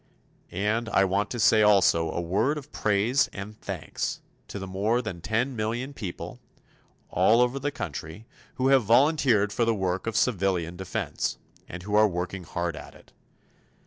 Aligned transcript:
And 0.49 0.89
I 0.89 1.05
want 1.05 1.29
to 1.29 1.39
say 1.39 1.61
also 1.61 2.09
a 2.09 2.19
word 2.19 2.57
of 2.57 2.71
praise 2.71 3.27
and 3.27 3.55
thanks 3.61 4.19
to 4.47 4.57
the 4.57 4.65
more 4.65 4.99
than 4.99 5.21
ten 5.21 5.55
million 5.55 5.93
people, 5.93 6.39
all 7.11 7.39
over 7.39 7.59
the 7.59 7.69
country, 7.69 8.25
who 8.55 8.69
have 8.69 8.81
volunteered 8.83 9.53
for 9.53 9.63
the 9.63 9.75
work 9.75 10.07
of 10.07 10.17
civilian 10.17 10.75
defense 10.75 11.37
and 11.69 11.83
who 11.83 11.93
are 11.93 12.07
working 12.07 12.45
hard 12.45 12.75
at 12.75 12.95
it. 12.95 13.11